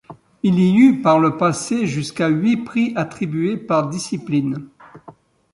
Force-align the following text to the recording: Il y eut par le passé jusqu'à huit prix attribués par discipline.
Il 0.41 0.57
y 0.59 0.79
eut 0.79 1.03
par 1.03 1.19
le 1.19 1.37
passé 1.37 1.85
jusqu'à 1.85 2.27
huit 2.27 2.57
prix 2.57 2.91
attribués 2.95 3.55
par 3.57 3.87
discipline. 3.87 4.67